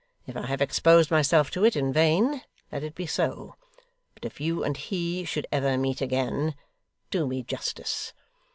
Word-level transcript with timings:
If 0.25 0.35
I 0.35 0.47
have 0.47 0.63
exposed 0.63 1.11
myself 1.11 1.51
to 1.51 1.63
it, 1.63 1.75
in 1.75 1.93
vain, 1.93 2.41
let 2.71 2.81
it 2.81 2.95
be 2.95 3.05
so; 3.05 3.53
but 4.15 4.25
if 4.25 4.41
you 4.41 4.63
and 4.63 4.75
he 4.75 5.25
should 5.25 5.45
ever 5.51 5.77
meet 5.77 6.01
again, 6.01 6.55
do 7.11 7.27
me 7.27 7.43
justice. 7.43 8.11